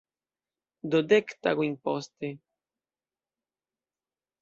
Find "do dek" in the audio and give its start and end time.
0.89-1.27